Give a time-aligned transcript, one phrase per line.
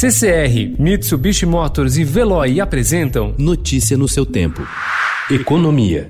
[0.00, 4.62] CCR, Mitsubishi Motors e Veloy apresentam Notícia no seu tempo.
[5.28, 6.08] Economia.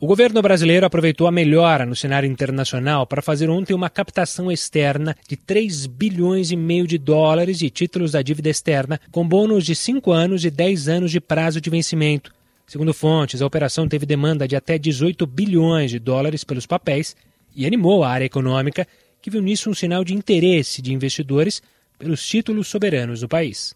[0.00, 5.16] O governo brasileiro aproveitou a melhora no cenário internacional para fazer ontem uma captação externa
[5.28, 9.74] de 3 bilhões e meio de dólares de títulos da dívida externa, com bônus de
[9.74, 12.32] 5 anos e 10 anos de prazo de vencimento.
[12.68, 17.16] Segundo fontes, a operação teve demanda de até 18 bilhões de dólares pelos papéis
[17.54, 18.86] e animou a área econômica,
[19.20, 21.62] que viu nisso um sinal de interesse de investidores
[21.98, 23.74] pelos títulos soberanos do país.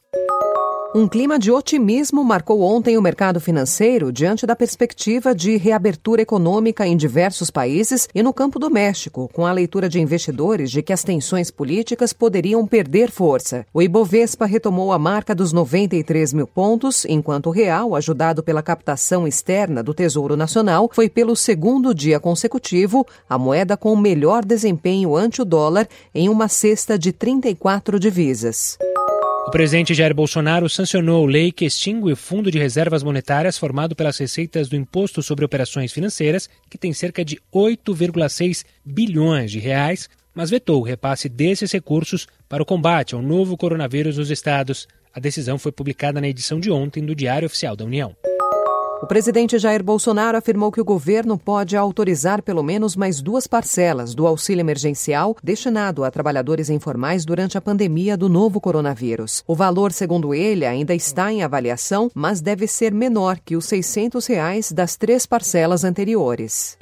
[0.95, 6.87] Um clima de otimismo marcou ontem o mercado financeiro diante da perspectiva de reabertura econômica
[6.87, 11.05] em diversos países e no campo doméstico, com a leitura de investidores de que as
[11.05, 13.67] tensões políticas poderiam perder força.
[13.73, 19.29] O Ibovespa retomou a marca dos 93 mil pontos, enquanto o real, ajudado pela captação
[19.29, 25.15] externa do Tesouro Nacional, foi pelo segundo dia consecutivo a moeda com o melhor desempenho
[25.15, 28.79] ante o dólar em uma cesta de 34 divisas.
[29.49, 34.19] O presidente Jair Bolsonaro sancionou lei que extingue o Fundo de Reservas Monetárias formado pelas
[34.19, 40.51] receitas do Imposto sobre Operações Financeiras, que tem cerca de 8,6 bilhões de reais, mas
[40.51, 44.87] vetou o repasse desses recursos para o combate ao novo coronavírus nos estados.
[45.15, 48.15] A decisão foi publicada na edição de ontem do Diário Oficial da União.
[49.01, 54.13] O presidente Jair Bolsonaro afirmou que o governo pode autorizar pelo menos mais duas parcelas
[54.13, 59.45] do auxílio emergencial destinado a trabalhadores informais durante a pandemia do novo coronavírus.
[59.47, 64.27] O valor, segundo ele, ainda está em avaliação, mas deve ser menor que os 600
[64.27, 66.77] reais das três parcelas anteriores.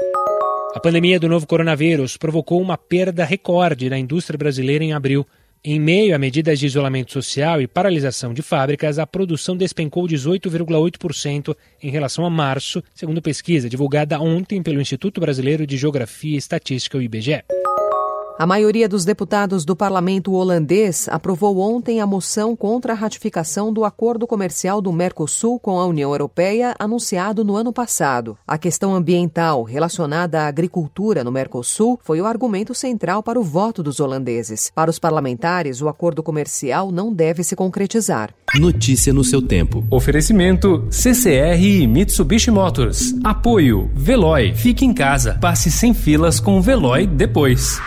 [0.75, 5.27] A pandemia do novo coronavírus provocou uma perda recorde na indústria brasileira em abril.
[5.69, 11.56] Em meio a medidas de isolamento social e paralisação de fábricas, a produção despencou 18,8%
[11.83, 16.97] em relação a março, segundo pesquisa divulgada ontem pelo Instituto Brasileiro de Geografia e Estatística,
[16.97, 17.42] o IBGE.
[18.38, 23.82] A maioria dos deputados do parlamento holandês aprovou ontem a moção contra a ratificação do
[23.82, 28.36] acordo comercial do Mercosul com a União Europeia, anunciado no ano passado.
[28.46, 33.82] A questão ambiental relacionada à agricultura no Mercosul foi o argumento central para o voto
[33.82, 34.70] dos holandeses.
[34.75, 38.34] Para os parlamentares, o acordo comercial não deve se concretizar.
[38.56, 39.82] Notícia no seu tempo.
[39.91, 43.14] Oferecimento CCR e Mitsubishi Motors.
[43.25, 44.52] Apoio Veloy.
[44.54, 45.38] Fique em casa.
[45.41, 47.80] Passe sem filas com o Veloy depois.